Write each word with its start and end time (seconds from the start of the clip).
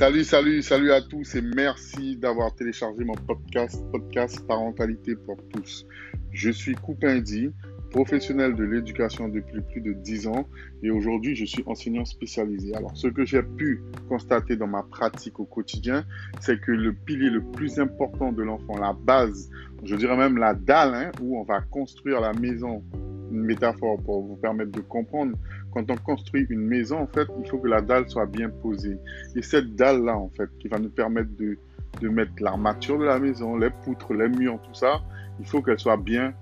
Salut, 0.00 0.24
salut, 0.24 0.62
salut 0.62 0.92
à 0.92 1.02
tous 1.02 1.34
et 1.34 1.42
merci 1.42 2.16
d'avoir 2.16 2.54
téléchargé 2.54 3.04
mon 3.04 3.12
podcast, 3.12 3.84
podcast 3.92 4.40
Parentalité 4.46 5.14
pour 5.14 5.36
tous. 5.52 5.84
Je 6.32 6.50
suis 6.50 6.74
Coupindi, 6.74 7.50
professionnel 7.90 8.54
de 8.54 8.64
l'éducation 8.64 9.28
depuis 9.28 9.60
plus 9.60 9.82
de 9.82 9.92
10 9.92 10.28
ans 10.28 10.48
et 10.82 10.90
aujourd'hui 10.90 11.36
je 11.36 11.44
suis 11.44 11.62
enseignant 11.66 12.06
spécialisé. 12.06 12.74
Alors 12.74 12.96
ce 12.96 13.08
que 13.08 13.26
j'ai 13.26 13.42
pu 13.42 13.82
constater 14.08 14.56
dans 14.56 14.68
ma 14.68 14.84
pratique 14.84 15.38
au 15.38 15.44
quotidien, 15.44 16.06
c'est 16.40 16.58
que 16.58 16.72
le 16.72 16.94
pilier 16.94 17.28
le 17.28 17.42
plus 17.42 17.78
important 17.78 18.32
de 18.32 18.42
l'enfant, 18.42 18.78
la 18.78 18.94
base, 18.94 19.50
je 19.84 19.96
dirais 19.96 20.16
même 20.16 20.38
la 20.38 20.54
dalle 20.54 20.94
hein, 20.94 21.12
où 21.20 21.38
on 21.38 21.42
va 21.42 21.60
construire 21.60 22.22
la 22.22 22.32
maison, 22.32 22.82
une 23.30 23.44
métaphore 23.44 24.02
pour 24.02 24.22
vous 24.22 24.36
permettre 24.36 24.72
de 24.72 24.80
comprendre, 24.80 25.36
quand 25.72 25.90
on 25.90 25.96
construit 25.96 26.46
une 26.50 26.66
maison, 26.66 27.00
en 27.00 27.06
fait, 27.06 27.28
il 27.38 27.48
faut 27.48 27.58
que 27.58 27.68
la 27.68 27.80
dalle 27.80 28.08
soit 28.08 28.26
bien 28.26 28.50
posée. 28.50 28.98
Et 29.36 29.42
cette 29.42 29.74
dalle-là, 29.76 30.16
en 30.16 30.30
fait, 30.36 30.48
qui 30.58 30.68
va 30.68 30.78
nous 30.78 30.90
permettre 30.90 31.30
de, 31.38 31.58
de 32.00 32.08
mettre 32.08 32.32
l'armature 32.40 32.98
de 32.98 33.04
la 33.04 33.18
maison, 33.18 33.56
les 33.56 33.70
poutres, 33.70 34.12
les 34.12 34.28
murs, 34.28 34.60
tout 34.62 34.74
ça, 34.74 35.00
il 35.38 35.46
faut 35.46 35.62
qu'elle 35.62 35.78
soit 35.78 35.96
bien 35.96 36.34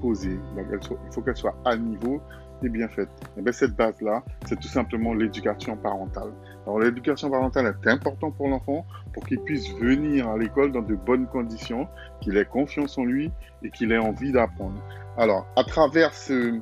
posée. 0.00 0.38
Donc, 0.56 0.66
il 0.72 1.12
faut 1.12 1.22
qu'elle 1.22 1.36
soit 1.36 1.56
à 1.64 1.76
niveau 1.76 2.20
et 2.62 2.68
bien 2.68 2.88
faite. 2.88 3.08
Et 3.36 3.42
bien, 3.42 3.52
cette 3.52 3.76
base-là, 3.76 4.24
c'est 4.46 4.58
tout 4.58 4.68
simplement 4.68 5.14
l'éducation 5.14 5.76
parentale. 5.76 6.32
Alors, 6.64 6.80
l'éducation 6.80 7.30
parentale 7.30 7.74
est 7.82 7.88
importante 7.88 8.36
pour 8.36 8.48
l'enfant 8.48 8.84
pour 9.12 9.24
qu'il 9.24 9.40
puisse 9.40 9.72
venir 9.74 10.28
à 10.28 10.36
l'école 10.36 10.72
dans 10.72 10.82
de 10.82 10.94
bonnes 10.94 11.26
conditions, 11.26 11.88
qu'il 12.20 12.36
ait 12.36 12.44
confiance 12.44 12.98
en 12.98 13.04
lui 13.04 13.30
et 13.62 13.70
qu'il 13.70 13.92
ait 13.92 13.98
envie 13.98 14.32
d'apprendre. 14.32 14.82
Alors, 15.16 15.46
à 15.56 15.64
travers 15.64 16.12
ce, 16.14 16.60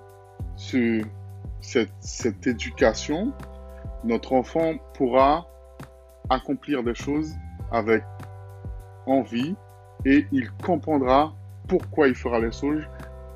ce, 0.56 1.02
cette, 1.60 2.46
éducation, 2.46 3.32
notre 4.04 4.32
enfant 4.32 4.74
pourra 4.94 5.46
accomplir 6.28 6.82
des 6.82 6.94
choses 6.94 7.34
avec 7.70 8.02
envie 9.06 9.54
et 10.04 10.26
il 10.32 10.50
comprendra 10.52 11.34
pourquoi 11.68 12.08
il 12.08 12.14
fera 12.14 12.38
les 12.38 12.50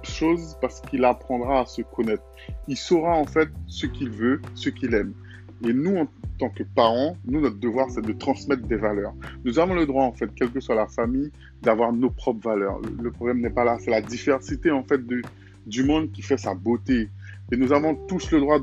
choses 0.02 0.56
parce 0.60 0.80
qu'il 0.82 1.04
apprendra 1.04 1.60
à 1.60 1.66
se 1.66 1.82
connaître. 1.82 2.22
Il 2.68 2.76
saura 2.76 3.16
en 3.16 3.24
fait 3.24 3.48
ce 3.66 3.86
qu'il 3.86 4.10
veut, 4.10 4.40
ce 4.54 4.70
qu'il 4.70 4.94
aime. 4.94 5.14
Et 5.62 5.74
nous, 5.74 5.96
en 5.96 6.06
tant 6.38 6.48
que 6.48 6.62
parents, 6.62 7.16
nous, 7.26 7.40
notre 7.40 7.58
devoir, 7.58 7.90
c'est 7.90 8.00
de 8.00 8.12
transmettre 8.12 8.62
des 8.62 8.76
valeurs. 8.76 9.12
Nous 9.44 9.58
avons 9.58 9.74
le 9.74 9.84
droit, 9.84 10.04
en 10.04 10.12
fait, 10.12 10.30
quelle 10.34 10.50
que 10.50 10.60
soit 10.60 10.74
la 10.74 10.86
famille, 10.86 11.30
d'avoir 11.60 11.92
nos 11.92 12.08
propres 12.08 12.48
valeurs. 12.48 12.80
Le 13.02 13.10
problème 13.10 13.40
n'est 13.40 13.50
pas 13.50 13.64
là, 13.64 13.76
c'est 13.78 13.90
la 13.90 14.00
diversité, 14.00 14.70
en 14.70 14.82
fait, 14.82 15.06
de, 15.06 15.20
du 15.66 15.84
monde 15.84 16.10
qui 16.12 16.22
fait 16.22 16.36
sa 16.36 16.54
beauté. 16.54 17.08
Et 17.52 17.56
nous 17.56 17.72
avons 17.72 17.94
tous 18.06 18.30
le 18.30 18.40
droit 18.40 18.58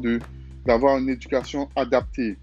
d'avoir 0.66 0.98
une 0.98 1.10
éducation 1.10 1.70
adaptée. 1.76 2.38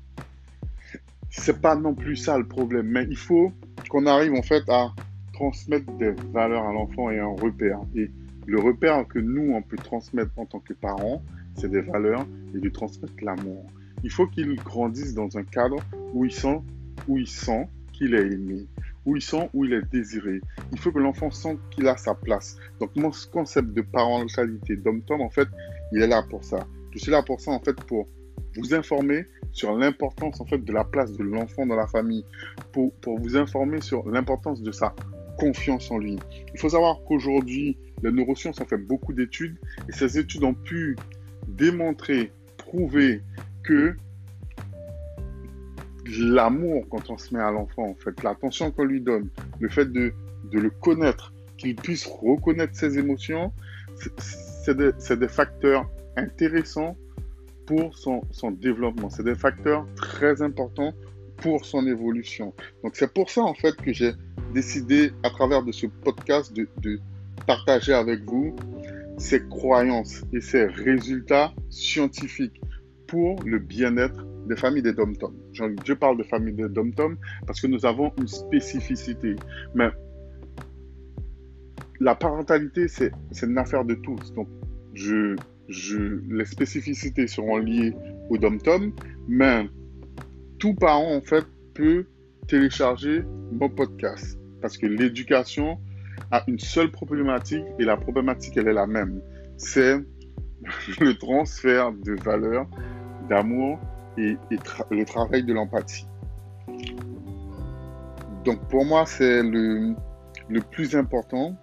C'est 1.31 1.61
pas 1.61 1.75
non 1.75 1.95
plus 1.95 2.17
ça 2.17 2.39
le 2.39 2.47
problème, 2.47 2.87
mais 2.87 3.07
il 3.11 3.17
faut 3.17 3.53
qu'on 3.89 4.07
arrive 4.07 4.35
en 4.35 4.43
fait 4.43 4.63
à 4.69 4.93
transmettre 5.33 5.91
des 5.95 6.13
valeurs 6.33 6.65
à 6.65 6.73
l'enfant 6.73 7.11
et 7.11 7.19
un 7.19 7.35
repère. 7.41 7.81
Et 7.97 8.11
le 8.47 8.61
repère 8.61 9.07
que 9.09 9.19
nous, 9.19 9.53
on 9.53 9.63
peut 9.63 9.77
transmettre 9.77 10.31
en 10.37 10.47
tant 10.47 10.61
que 10.61 10.75
parents, 10.75 11.23
c'est 11.57 11.71
des 11.71 11.81
valeurs 11.81 12.27
et 12.55 12.59
de 12.59 12.69
transmettre 12.69 13.15
l'amour. 13.23 13.65
Il 14.03 14.11
faut 14.11 14.27
qu'il 14.27 14.55
grandisse 14.57 15.15
dans 15.15 15.37
un 15.37 15.43
cadre 15.43 15.77
où 16.13 16.25
il 16.25 16.33
sent, 16.33 16.61
où 17.09 17.19
il 17.19 17.27
sent 17.27 17.69
qu'il 17.93 18.15
est 18.15 18.27
aimé, 18.27 18.67
où 19.07 19.17
il 19.17 19.23
sent 19.23 19.49
où 19.53 19.65
il 19.65 19.73
est 19.73 19.91
désiré. 19.91 20.41
Il 20.73 20.79
faut 20.79 20.93
que 20.93 20.99
l'enfant 20.99 21.31
sente 21.31 21.59
qu'il 21.71 21.87
a 21.89 21.97
sa 21.97 22.15
place. 22.15 22.57
Donc 22.81 22.91
mon 22.97 23.11
concept 23.33 23.73
de 23.73 23.83
parentalité 23.83 24.77
d'homme-tom, 24.77 25.21
en 25.21 25.31
fait, 25.31 25.49
il 25.93 26.03
est 26.03 26.07
là 26.07 26.23
pour 26.29 26.45
ça. 26.45 26.67
Je 26.93 26.99
suis 26.99 27.11
là 27.11 27.23
pour 27.23 27.41
ça, 27.41 27.51
en 27.51 27.61
fait, 27.61 27.75
pour 27.85 28.09
vous 28.57 28.75
informer 28.75 29.27
sur 29.53 29.77
l'importance, 29.77 30.41
en 30.41 30.47
fait, 30.47 30.59
de 30.59 30.73
la 30.73 30.85
place 30.85 31.13
de 31.13 31.23
l'enfant 31.23 31.67
dans 31.67 31.77
la 31.77 31.87
famille, 31.87 32.25
pour, 32.73 32.93
pour 32.95 33.19
vous 33.19 33.37
informer 33.37 33.81
sur 33.81 34.09
l'importance 34.09 34.63
de 34.63 34.73
sa 34.73 34.95
confiance 35.39 35.91
en 35.91 35.99
lui. 35.99 36.19
Il 36.53 36.61
faut 36.61 36.69
savoir 36.69 37.01
qu'aujourd'hui, 37.07 37.77
les 38.03 38.13
neurosciences 38.13 38.61
ont 38.61 38.67
fait 38.67 38.79
beaucoup 38.79 39.13
d'études 39.13 39.57
et 39.89 39.93
ces 39.93 40.19
études 40.19 40.45
ont 40.45 40.55
pu 40.55 40.97
démontrer, 41.49 42.33
prouver 42.57 43.23
que 43.63 43.97
l'amour 46.19 46.85
quand 46.91 47.11
on 47.11 47.19
se 47.19 47.35
met 47.35 47.41
à 47.41 47.51
l'enfant, 47.51 47.89
en 47.89 47.95
fait, 47.95 48.23
l'attention 48.23 48.71
qu'on 48.71 48.85
lui 48.85 49.01
donne, 49.01 49.29
le 49.61 49.69
fait 49.69 49.91
de, 49.91 50.13
de 50.51 50.59
le 50.59 50.71
connaître, 50.71 51.33
qu'il 51.57 51.77
puisse 51.77 52.07
reconnaître 52.07 52.75
ses 52.75 52.99
émotions, 52.99 53.53
c'est 54.19 54.77
des, 54.77 54.93
des, 55.17 55.29
facteurs 55.29 55.89
intéressants 56.17 56.97
pour 57.67 57.97
son, 57.97 58.23
son 58.31 58.51
développement. 58.51 59.09
C'est 59.09 59.23
des 59.23 59.35
facteurs 59.35 59.87
très 59.95 60.43
importants 60.43 60.93
pour 61.37 61.65
son 61.65 61.87
évolution. 61.87 62.53
Donc 62.83 62.97
c'est 62.97 63.13
pour 63.13 63.31
ça 63.31 63.43
en 63.43 63.55
fait 63.55 63.77
que 63.77 63.93
j'ai 63.93 64.13
décidé 64.53 65.13
à 65.23 65.31
travers 65.31 65.63
de 65.63 65.73
ce 65.73 65.87
podcast 65.87 66.53
de, 66.53 66.69
de 66.81 67.01
partager 67.47 67.93
avec 67.93 68.25
vous 68.25 68.55
ces 69.19 69.47
croyances 69.49 70.23
et 70.33 70.41
ces 70.41 70.65
résultats 70.65 71.53
scientifiques 71.71 72.61
pour 73.07 73.41
le 73.45 73.59
bien-être 73.59 74.25
des 74.47 74.57
familles 74.57 74.83
des 74.83 74.93
dom-tom. 74.93 75.35
Je 75.53 75.93
parle 75.93 76.19
de 76.19 76.23
familles 76.23 76.55
des 76.55 76.69
dom-tom 76.69 77.17
parce 77.47 77.61
que 77.61 77.67
nous 77.67 77.87
avons 77.87 78.13
une 78.19 78.29
spécificité. 78.29 79.37
Mais 79.75 79.91
la 82.01 82.15
parentalité, 82.15 82.89
c'est 82.89 83.13
une 83.43 83.59
affaire 83.59 83.85
de 83.85 83.95
tous. 83.95 84.33
Donc, 84.35 84.49
les 85.69 86.45
spécificités 86.45 87.27
seront 87.27 87.59
liées 87.59 87.95
au 88.31 88.39
dom-tom, 88.39 88.93
mais 89.29 89.69
tout 90.59 90.75
parent, 90.75 91.15
en 91.15 91.21
fait, 91.21 91.45
peut 91.75 92.07
télécharger 92.47 93.25
mon 93.53 93.69
podcast 93.69 94.39
parce 94.61 94.79
que 94.79 94.87
l'éducation 94.87 95.79
a 96.31 96.43
une 96.49 96.59
seule 96.59 96.91
problématique 96.91 97.65
et 97.79 97.85
la 97.85 97.97
problématique, 97.97 98.57
elle 98.57 98.69
est 98.69 98.73
la 98.73 98.87
même. 98.87 99.21
C'est 99.57 99.99
le 101.01 101.15
transfert 101.15 101.93
de 101.93 102.15
valeurs, 102.23 102.67
d'amour 103.29 103.79
et, 104.19 104.37
le 104.91 105.05
travail 105.05 105.43
de 105.45 105.53
l'empathie. 105.53 106.07
Donc 108.45 108.61
pour 108.69 108.85
moi, 108.85 109.07
c'est 109.07 109.43
le, 109.43 109.95
le 110.49 110.61
plus 110.61 110.97
important. 110.97 111.57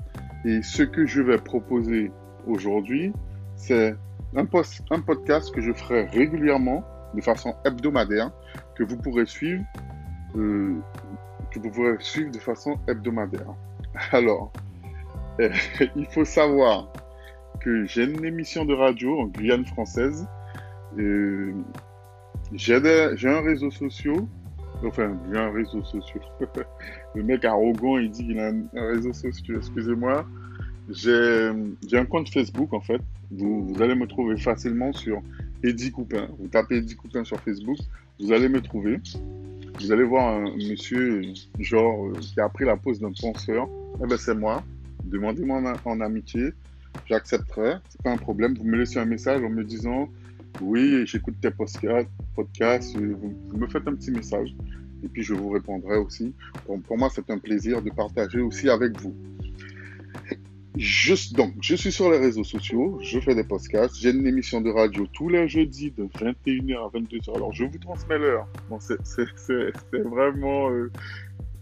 Et 0.45 0.61
ce 0.63 0.83
que 0.83 1.05
je 1.05 1.21
vais 1.21 1.37
proposer 1.37 2.11
aujourd'hui, 2.47 3.13
c'est 3.55 3.95
un, 4.35 4.45
un 4.91 4.99
podcast 5.01 5.53
que 5.53 5.61
je 5.61 5.71
ferai 5.71 6.05
régulièrement, 6.05 6.83
de 7.13 7.21
façon 7.21 7.53
hebdomadaire, 7.65 8.31
que 8.75 8.83
vous 8.83 8.97
pourrez 8.97 9.25
suivre, 9.25 9.63
euh, 10.35 10.75
que 11.51 11.59
vous 11.59 11.69
pourrez 11.69 11.97
suivre 11.99 12.31
de 12.31 12.39
façon 12.39 12.79
hebdomadaire. 12.87 13.53
Alors, 14.11 14.51
il 15.95 16.05
faut 16.07 16.25
savoir 16.25 16.91
que 17.59 17.85
j'ai 17.85 18.05
une 18.05 18.25
émission 18.25 18.65
de 18.65 18.73
radio 18.73 19.19
en 19.19 19.25
Guyane 19.25 19.65
française. 19.65 20.27
Euh, 20.97 21.53
j'ai 22.53 22.75
un 22.75 23.41
réseau 23.41 23.71
social. 23.71 24.25
Enfin, 24.83 25.17
j'ai 25.31 25.37
un 25.37 25.51
réseau 25.51 25.83
social. 25.83 26.23
le 27.15 27.23
mec 27.23 27.45
arrogant, 27.45 27.97
il 27.97 28.09
dit 28.11 28.25
qu'il 28.25 28.39
a 28.39 28.47
un, 28.49 28.65
réseau 28.73 29.13
social. 29.13 29.57
Excusez-moi. 29.57 30.25
J'ai 30.89 31.51
un 31.93 32.05
compte 32.05 32.29
Facebook, 32.29 32.73
en 32.73 32.81
fait. 32.81 33.01
Vous, 33.31 33.73
allez 33.79 33.95
me 33.95 34.07
trouver 34.07 34.37
facilement 34.37 34.91
sur 34.91 35.21
Eddie 35.63 35.91
Coupin. 35.91 36.27
Vous 36.37 36.47
tapez 36.47 36.77
Eddie 36.77 36.95
Coupin 36.95 37.23
sur 37.23 37.39
Facebook, 37.39 37.77
vous 38.19 38.31
allez 38.33 38.49
me 38.49 38.61
trouver. 38.61 38.99
Vous 39.79 39.91
allez 39.91 40.03
voir 40.03 40.35
un 40.35 40.55
monsieur, 40.57 41.21
genre, 41.59 42.07
euh, 42.07 42.13
qui 42.19 42.39
a 42.39 42.49
pris 42.49 42.65
la 42.65 42.75
pose 42.75 42.99
d'un 42.99 43.13
penseur. 43.13 43.69
Eh 44.03 44.07
ben, 44.07 44.17
c'est 44.17 44.35
moi. 44.35 44.63
Demandez-moi 45.05 45.73
en, 45.85 46.01
amitié. 46.01 46.49
J'accepterai. 47.05 47.75
C'est 47.89 48.01
pas 48.01 48.11
un 48.11 48.17
problème. 48.17 48.53
Vous 48.55 48.65
me 48.65 48.77
laissez 48.77 48.99
un 48.99 49.05
message 49.05 49.41
en 49.41 49.49
me 49.49 49.63
disant 49.63 50.09
oui, 50.59 51.05
j'écoute 51.05 51.35
tes 51.41 51.51
podcasts, 51.51 52.95
vous, 52.97 53.57
me 53.57 53.67
faites 53.67 53.87
un 53.87 53.95
petit 53.95 54.11
message 54.11 54.53
et 55.03 55.07
puis 55.07 55.23
je 55.23 55.33
vous 55.33 55.49
répondrai 55.49 55.97
aussi. 55.97 56.33
pour 56.65 56.97
moi, 56.97 57.09
c'est 57.13 57.29
un 57.29 57.37
plaisir 57.37 57.81
de 57.81 57.89
partager 57.89 58.39
aussi 58.39 58.69
avec 58.69 58.99
vous. 59.01 59.15
Juste 60.77 61.35
donc, 61.35 61.53
je 61.59 61.75
suis 61.75 61.91
sur 61.91 62.09
les 62.09 62.17
réseaux 62.17 62.45
sociaux, 62.45 62.97
je 63.01 63.19
fais 63.19 63.35
des 63.35 63.43
podcasts, 63.43 63.99
j'ai 63.99 64.11
une 64.11 64.25
émission 64.25 64.61
de 64.61 64.69
radio 64.69 65.05
tous 65.11 65.27
les 65.27 65.47
jeudis 65.49 65.91
de 65.91 66.05
21h 66.05 66.77
à 66.77 66.97
22h. 66.97 67.35
Alors, 67.35 67.51
je 67.51 67.65
vous 67.65 67.77
transmets 67.77 68.17
l'heure. 68.17 68.47
C'est 68.79 69.99
vraiment 70.03 70.69
euh, 70.69 70.89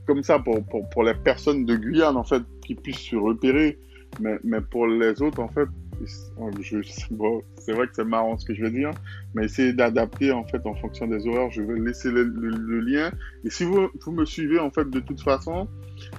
comme 0.06 0.22
ça 0.22 0.40
pour, 0.40 1.04
les 1.04 1.16
personnes 1.16 1.66
de 1.66 1.76
Guyane, 1.76 2.18
en 2.18 2.24
fait, 2.24 2.44
qui 2.66 2.76
puissent 2.76 2.98
se 2.98 3.16
repérer. 3.16 3.80
Mais 4.20 4.62
pour 4.62 4.86
les 4.86 5.22
autres, 5.22 5.40
en 5.40 5.50
fait, 5.50 5.68
c'est 7.58 7.74
vrai 7.74 7.88
que 7.88 7.94
c'est 7.94 8.06
marrant 8.06 8.38
ce 8.38 8.46
que 8.46 8.54
je 8.54 8.64
veux 8.64 8.72
dire, 8.72 8.92
mais 9.34 9.46
essayez 9.46 9.74
d'adapter 9.74 10.32
en 10.32 10.46
fait 10.46 10.66
en 10.66 10.76
fonction 10.76 11.08
des 11.08 11.28
horaires. 11.28 11.52
Je 11.52 11.62
vais 11.62 11.80
laisser 11.80 12.12
le, 12.12 12.24
lien. 12.80 13.12
Et 13.44 13.50
si 13.50 13.64
vous, 13.64 13.90
vous, 14.06 14.12
me 14.12 14.26
suivez 14.26 14.60
en 14.60 14.70
fait 14.70 14.90
de 14.90 15.00
toute 15.00 15.22
façon, 15.22 15.68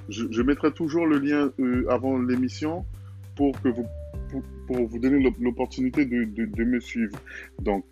je, 0.09 0.43
mettrai 0.43 0.73
toujours 0.73 1.07
le 1.07 1.19
lien 1.19 1.51
euh, 1.59 1.87
avant 1.89 2.19
l'émission 2.19 2.85
pour 3.37 3.61
que 3.63 3.69
vous 3.69 3.87
pour, 4.67 4.87
vous 4.87 4.99
donner 4.99 5.33
l'opportunité 5.41 6.05
de, 6.05 6.25
de, 6.25 6.65
me 6.65 6.79
suivre. 6.81 7.19
Donc 7.61 7.85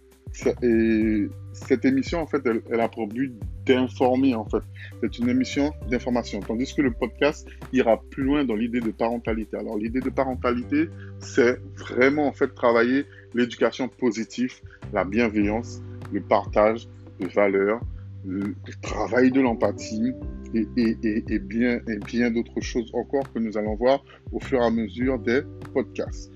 et 0.62 1.28
cette 1.52 1.84
émission, 1.84 2.20
en 2.20 2.26
fait, 2.26 2.42
elle, 2.46 2.80
a 2.80 2.88
pour 2.88 3.08
but 3.08 3.32
d'informer, 3.66 4.34
en 4.34 4.44
fait. 4.44 4.62
C'est 5.02 5.19
une 5.19 5.28
émission 5.28 5.72
d'information. 5.90 6.40
Tandis 6.40 6.75
que 6.75 6.82
le 6.82 6.92
podcast 6.92 7.48
ira 7.72 8.00
plus 8.10 8.25
loin 8.25 8.44
dans 8.44 8.54
l'idée 8.54 8.80
de 8.80 8.90
parentalité. 8.90 9.56
Alors, 9.56 9.76
l'idée 9.76 10.00
de 10.00 10.10
parentalité, 10.10 10.88
c'est 11.19 11.58
vraiment, 11.76 12.26
en 12.26 12.32
fait, 12.32 12.54
travailler 12.54 13.06
l'éducation 13.34 13.88
positive, 13.88 14.54
la 14.92 15.04
bienveillance, 15.04 15.80
le 16.12 16.20
partage 16.20 16.88
de 17.20 17.26
valeurs, 17.26 17.81
le, 18.24 18.54
travail 18.82 19.31
de 19.31 19.40
l'empathie 19.40 20.12
et 20.54 21.38
bien 21.38 22.31
d'autres 22.31 22.60
choses 22.60 22.90
encore 22.94 23.31
que 23.32 23.38
nous 23.38 23.58
allons 23.58 23.74
voir 23.74 24.02
au 24.32 24.40
fur 24.40 24.60
et 24.60 24.64
à 24.64 24.70
mesure 24.70 25.19
des 25.19 25.42
podcasts. 25.72 26.32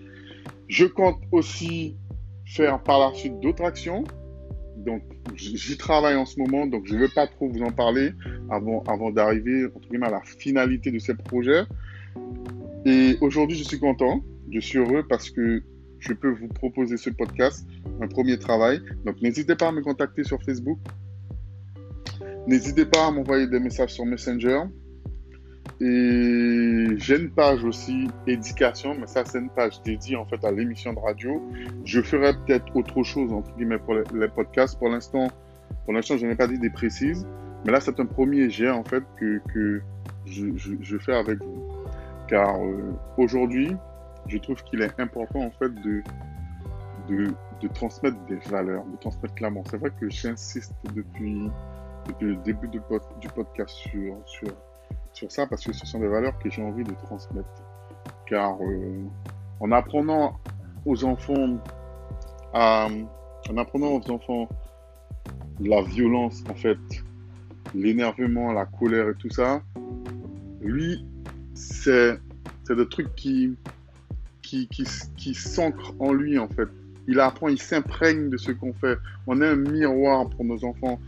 Je 0.68 0.86
compte 0.86 1.20
aussi 1.32 1.96
faire 2.44 2.82
par 2.82 2.98
la 2.98 3.14
suite 3.14 3.40
d'autres 3.40 3.64
actions. 3.64 4.04
Donc, 4.76 5.02
j'y 5.36 5.76
travaille 5.76 6.16
en 6.16 6.24
ce 6.24 6.40
moment, 6.40 6.66
donc 6.66 6.86
je 6.86 6.94
ne 6.94 7.00
vais 7.00 7.08
pas 7.08 7.26
trop 7.26 7.48
vous 7.48 7.62
en 7.62 7.70
parler 7.70 8.12
avant, 8.50 8.82
avant 8.84 9.10
d'arriver 9.10 9.68
à 10.02 10.10
la 10.10 10.20
finalité 10.22 10.90
de 10.90 10.98
ces 10.98 11.14
projets. 11.14 11.64
Et 12.84 13.16
aujourd'hui, 13.20 13.56
je 13.56 13.64
suis 13.64 13.78
content, 13.78 14.24
je 14.50 14.58
suis 14.58 14.78
heureux 14.78 15.04
parce 15.08 15.30
que 15.30 15.62
je 16.00 16.12
peux 16.12 16.30
vous 16.30 16.48
proposer 16.48 16.96
ce 16.96 17.10
podcast, 17.10 17.66
un 18.00 18.08
premier 18.08 18.38
travail. 18.38 18.80
Donc, 19.04 19.20
n'hésitez 19.22 19.54
pas 19.54 19.68
à 19.68 19.72
me 19.72 19.82
contacter 19.82 20.24
sur 20.24 20.42
Facebook. 20.42 20.78
N'hésitez 22.48 22.84
pas 22.84 23.06
à 23.06 23.10
m'envoyer 23.12 23.46
des 23.46 23.60
messages 23.60 23.90
sur 23.90 24.04
Messenger. 24.04 24.62
Et 25.84 26.87
j'ai 26.99 27.19
une 27.19 27.31
page 27.31 27.64
aussi 27.64 28.06
éducation, 28.29 28.94
mais 28.94 29.08
ça 29.08 29.25
c'est 29.25 29.40
une 29.40 29.50
page 29.50 29.82
dédiée 29.82 30.14
en 30.14 30.25
fait 30.25 30.44
à 30.44 30.52
l'émission 30.52 30.93
de 30.93 31.00
radio. 31.00 31.43
Je 31.84 32.00
ferai 32.00 32.34
peut-être 32.34 32.76
autre 32.76 33.02
chose 33.02 33.32
entre 33.32 33.52
guillemets 33.56 33.79
pour 33.79 33.94
les, 33.94 34.29
podcasts. 34.29 34.79
Pour 34.79 34.90
l'instant, 34.90 35.26
pour 35.84 35.93
l'instant 35.93 36.17
je 36.17 36.25
n'ai 36.25 36.37
pas 36.37 36.46
d'idée 36.46 36.70
précise, 36.70 37.26
mais 37.64 37.73
là 37.73 37.81
c'est 37.81 37.99
un 37.99 38.06
premier 38.06 38.49
jet 38.49 38.70
en 38.70 38.84
fait 38.84 39.02
que, 39.17 39.82
je, 40.26 40.99
fais 40.99 41.17
avec 41.17 41.43
vous. 41.43 41.64
Car 42.29 42.64
euh, 42.64 42.93
aujourd'hui, 43.17 43.75
je 44.29 44.38
trouve 44.38 44.62
qu'il 44.62 44.82
est 44.82 45.00
important 45.00 45.40
en 45.40 45.50
fait 45.50 45.75
de, 45.82 46.00
de, 47.08 47.34
de 47.61 47.69
transmettre 47.75 48.19
des 48.26 48.38
valeurs, 48.49 48.84
de 48.84 48.96
transmettre 48.99 49.34
l'amour. 49.40 49.64
C'est 49.69 49.79
vrai 49.79 49.90
que 50.00 50.08
j'insiste 50.08 50.76
depuis, 50.94 51.50
depuis 52.06 52.26
le 52.26 52.37
début 52.37 52.69
du 52.69 52.81
podcast 53.34 53.75
sur, 53.75 54.17
sur 54.26 54.49
sur 55.12 55.30
ça 55.30 55.46
parce 55.46 55.64
que 55.64 55.72
ce 55.72 55.86
sont 55.86 56.00
des 56.00 56.08
valeurs 56.08 56.38
que 56.38 56.50
j'ai 56.50 56.62
envie 56.62 56.84
de 56.84 56.94
transmettre. 57.04 57.48
Car 58.26 58.56
euh, 58.62 59.04
en 59.60 59.72
apprenant 59.72 60.38
aux 60.84 61.04
enfants 61.04 61.58
en 62.54 63.56
apprenant 63.56 63.92
aux 63.92 64.10
enfants 64.10 64.48
la 65.60 65.82
violence, 65.82 66.42
en 66.50 66.54
fait, 66.54 66.78
l'énervement, 67.74 68.52
la 68.52 68.66
colère 68.66 69.08
et 69.08 69.14
tout 69.14 69.30
ça, 69.30 69.62
lui, 70.60 71.06
c'est, 71.54 72.18
c'est 72.64 72.76
des 72.76 72.88
trucs 72.88 73.14
qui, 73.14 73.56
qui, 74.42 74.68
qui, 74.68 74.84
qui 75.16 75.34
s'ancrent 75.34 75.94
en 75.98 76.12
lui, 76.12 76.38
en 76.38 76.48
fait 76.48 76.68
il 77.08 77.19
apprend, 77.20 77.49
il 77.49 77.60
s'imprègne 77.60 78.31
de 78.31 78.37
ce 78.37 78.52
qu'on 78.52 78.72
fait. 78.72 78.96
On 79.26 79.40
est 79.40 79.46
un 79.46 79.56
miroir 79.56 80.28
pour 80.28 80.44
nos 80.44 80.64
enfants. 80.64 81.00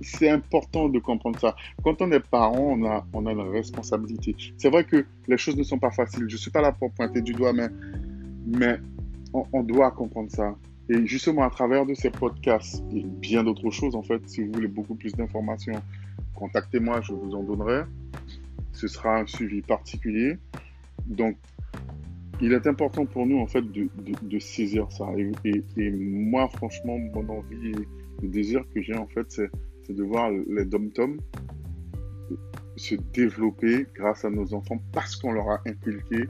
C'est 0.00 0.28
important 0.28 0.88
de 0.88 0.98
comprendre 0.98 1.38
ça. 1.40 1.56
Quand 1.82 2.00
on 2.00 2.12
est 2.12 2.20
parent, 2.20 2.76
on 2.78 2.84
a, 2.86 3.06
on 3.12 3.26
a 3.26 3.32
une 3.32 3.40
responsabilité. 3.40 4.36
C'est 4.56 4.70
vrai 4.70 4.84
que 4.84 5.04
les 5.26 5.38
choses 5.38 5.56
ne 5.56 5.62
sont 5.62 5.78
pas 5.78 5.90
faciles. 5.90 6.26
Je 6.28 6.34
ne 6.34 6.38
suis 6.38 6.50
pas 6.50 6.60
là 6.60 6.72
pour 6.72 6.92
pointer 6.92 7.22
du 7.22 7.32
doigt, 7.32 7.52
mais, 7.52 7.68
mais 8.46 8.78
on, 9.32 9.62
doit 9.62 9.90
comprendre 9.90 10.30
ça. 10.30 10.54
Et 10.88 11.06
justement, 11.06 11.42
à 11.42 11.50
travers 11.50 11.86
de 11.86 11.94
ces 11.94 12.10
podcasts 12.10 12.82
et 12.92 13.04
bien 13.04 13.44
d'autres 13.44 13.70
choses, 13.70 13.94
en 13.94 14.02
fait, 14.02 14.20
si 14.28 14.42
vous 14.42 14.52
voulez 14.52 14.68
beaucoup 14.68 14.94
plus 14.94 15.12
d'informations, 15.12 15.80
contactez-moi, 16.34 17.00
je 17.02 17.12
vous 17.12 17.34
en 17.34 17.42
donnerai. 17.42 17.82
Ce 18.72 18.86
sera 18.86 19.18
un 19.18 19.26
suivi 19.26 19.60
particulier. 19.62 20.38
Donc, 21.06 21.36
il 22.40 22.52
est 22.52 22.66
important 22.66 23.06
pour 23.06 23.26
nous, 23.26 23.38
en 23.38 23.46
fait, 23.46 23.62
de, 23.62 24.38
saisir 24.38 24.90
ça. 24.90 25.06
Et, 25.44 25.90
moi, 25.90 26.48
franchement, 26.48 26.98
mon 26.98 27.28
envie 27.28 27.70
et 27.70 28.22
le 28.22 28.28
désir 28.28 28.64
que 28.74 28.80
j'ai, 28.82 28.96
en 28.96 29.06
fait, 29.06 29.26
c'est 29.30 29.50
de 29.92 30.02
voir 30.02 30.30
les 30.30 30.64
dom-toms 30.64 31.16
se 32.76 32.94
développer 33.12 33.86
grâce 33.94 34.24
à 34.24 34.30
nos 34.30 34.54
enfants 34.54 34.80
parce 34.92 35.16
qu'on 35.16 35.32
leur 35.32 35.50
a 35.50 35.60
inculqué 35.66 36.24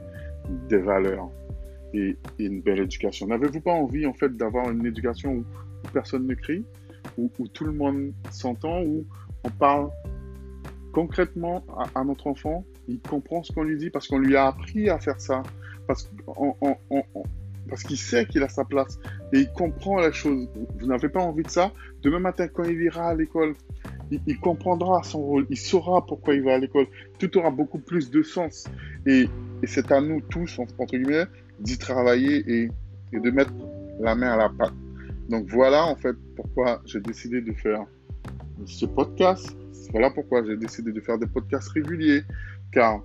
des 0.67 0.79
valeurs 0.79 1.29
et, 1.93 2.17
une 2.39 2.61
belle 2.61 2.79
éducation. 2.79 3.27
N'avez-vous 3.27 3.61
pas 3.61 3.71
envie, 3.71 4.05
en 4.05 4.13
fait, 4.13 4.35
d'avoir 4.35 4.69
une 4.69 4.85
éducation 4.85 5.35
où, 5.35 5.45
personne 5.93 6.27
ne 6.27 6.33
crie, 6.33 6.65
où, 7.17 7.29
tout 7.53 7.65
le 7.65 7.73
monde 7.73 8.11
s'entend, 8.31 8.81
où 8.81 9.05
on 9.43 9.49
parle 9.49 9.89
concrètement 10.91 11.63
à 11.95 12.03
notre 12.03 12.27
enfant, 12.27 12.65
il 12.89 12.99
comprend 12.99 13.43
ce 13.43 13.53
qu'on 13.53 13.63
lui 13.63 13.77
dit 13.77 13.89
parce 13.89 14.07
qu'on 14.09 14.19
lui 14.19 14.35
a 14.35 14.47
appris 14.47 14.89
à 14.89 14.99
faire 14.99 15.21
ça? 15.21 15.41
Parce, 17.69 17.83
qu'il 17.83 17.97
sait 17.97 18.25
qu'il 18.25 18.43
a 18.43 18.49
sa 18.49 18.65
place 18.65 18.99
et 19.33 19.39
il 19.39 19.51
comprend 19.51 20.01
les 20.01 20.11
choses. 20.11 20.49
Vous 20.79 20.87
n'avez 20.87 21.09
pas 21.09 21.21
envie 21.21 21.43
de 21.43 21.49
ça? 21.49 21.71
Demain 22.01 22.19
matin, 22.19 22.47
quand 22.47 22.63
il 22.63 22.81
ira 22.81 23.09
à 23.09 23.15
l'école, 23.15 23.53
il, 24.11 24.39
comprendra 24.39 25.03
son 25.03 25.21
rôle, 25.21 25.45
il 25.49 25.57
saura 25.57 26.05
pourquoi 26.05 26.33
il 26.33 26.43
va 26.43 26.55
à 26.55 26.57
l'école. 26.57 26.87
Tout 27.19 27.37
aura 27.37 27.49
beaucoup 27.49 27.79
plus 27.79 28.09
de 28.11 28.23
sens. 28.23 28.65
Et, 29.05 29.27
c'est 29.63 29.91
à 29.91 30.01
nous 30.01 30.21
tous, 30.21 30.59
entre 30.59 30.85
guillemets, 30.85 31.25
d'y 31.59 31.77
travailler 31.77 32.43
et, 32.47 32.71
et 33.13 33.19
de 33.19 33.31
mettre 33.31 33.53
la 33.99 34.15
main 34.15 34.31
à 34.31 34.37
la 34.37 34.49
pâte. 34.49 34.73
Donc 35.29 35.47
voilà 35.47 35.85
en 35.85 35.95
fait 35.95 36.15
pourquoi 36.35 36.81
j'ai 36.85 36.99
décidé 36.99 37.41
de 37.41 37.53
faire 37.53 37.85
ce 38.65 38.85
podcast. 38.85 39.55
Voilà 39.91 40.09
pourquoi 40.09 40.43
j'ai 40.43 40.57
décidé 40.57 40.91
de 40.91 40.99
faire 40.99 41.17
des 41.17 41.27
podcasts 41.27 41.69
réguliers. 41.69 42.23
Car 42.71 43.01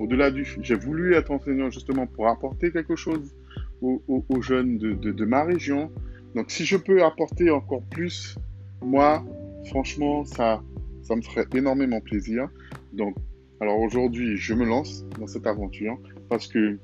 au-delà 0.00 0.30
du... 0.30 0.46
J'ai 0.62 0.74
voulu 0.74 1.14
être 1.14 1.30
enseignant 1.30 1.70
justement 1.70 2.06
pour 2.06 2.28
apporter 2.28 2.70
quelque 2.70 2.96
chose 2.96 3.34
aux, 3.80 4.42
jeunes 4.42 4.78
de, 4.78 5.24
ma 5.24 5.44
région. 5.44 5.90
Donc 6.34 6.50
si 6.50 6.64
je 6.64 6.76
peux 6.76 7.04
apporter 7.04 7.50
encore 7.50 7.82
plus, 7.90 8.36
moi, 8.82 9.24
franchement, 9.66 10.24
ça, 10.24 10.62
ça 11.02 11.16
me 11.16 11.22
ferait 11.22 11.46
énormément 11.54 12.00
plaisir. 12.00 12.48
Donc, 12.92 13.16
alors 13.60 13.78
aujourd'hui, 13.80 14.36
je 14.36 14.54
me 14.54 14.64
lance 14.64 15.04
dans 15.18 15.26
cette 15.26 15.46
aventure 15.46 15.98
parce 16.28 16.46
que 16.46 16.78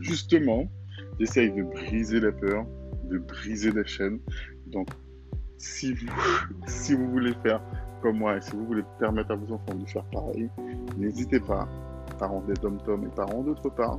justement, 0.00 0.68
j'essaye 1.18 1.50
de 1.50 1.62
briser 1.62 2.20
les 2.20 2.32
peurs, 2.32 2.66
de 3.10 3.18
briser 3.18 3.72
les 3.72 3.84
chaînes. 3.84 4.20
Donc, 4.66 4.88
si 5.58 5.94
vous, 5.94 6.06
si 6.66 6.94
vous 6.94 7.10
voulez 7.10 7.34
faire 7.42 7.60
comme 8.02 8.18
moi 8.18 8.36
et 8.36 8.40
si 8.42 8.52
vous 8.52 8.66
voulez 8.66 8.82
permettre 8.98 9.30
à 9.30 9.36
vos 9.36 9.54
enfants 9.54 9.74
de 9.74 9.88
faire 9.88 10.04
pareil, 10.10 10.48
n'hésitez 10.98 11.40
pas 11.40 11.68
parents 12.14 12.42
des 12.42 12.54
dom 12.54 12.78
et 13.04 13.14
parents 13.14 13.42
d'autre 13.42 13.68
part. 13.70 13.98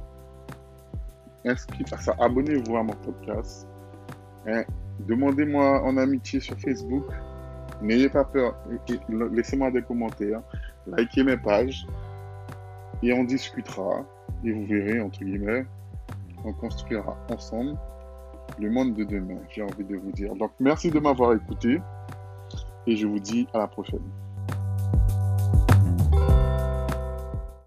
Inscrivez, 1.45 1.93
à 1.93 1.97
ça, 1.97 2.15
abonnez-vous 2.19 2.75
à 2.75 2.83
mon 2.83 2.93
podcast. 2.93 3.67
Hein, 4.47 4.63
demandez-moi 5.07 5.83
en 5.83 5.97
amitié 5.97 6.39
sur 6.39 6.57
Facebook. 6.57 7.05
N'ayez 7.81 8.09
pas 8.09 8.23
peur. 8.23 8.55
Laissez-moi 9.09 9.71
des 9.71 9.81
commentaires. 9.81 10.41
Likez 10.87 11.23
mes 11.23 11.37
pages. 11.37 11.85
Et 13.03 13.13
on 13.13 13.23
discutera. 13.23 14.05
Et 14.43 14.51
vous 14.51 14.65
verrez, 14.65 15.01
entre 15.01 15.19
guillemets, 15.19 15.65
on 16.43 16.53
construira 16.53 17.17
ensemble 17.31 17.77
le 18.59 18.69
monde 18.69 18.93
de 18.93 19.03
demain, 19.03 19.39
j'ai 19.49 19.61
envie 19.61 19.83
de 19.83 19.97
vous 19.97 20.11
dire. 20.11 20.35
Donc, 20.35 20.51
merci 20.59 20.89
de 20.91 20.99
m'avoir 20.99 21.33
écouté. 21.33 21.81
Et 22.87 22.95
je 22.95 23.07
vous 23.07 23.19
dis 23.19 23.47
à 23.53 23.59
la 23.59 23.67
prochaine. 23.67 24.03